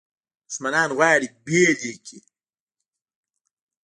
[0.49, 2.19] دښمنان غواړي بیل یې کړي.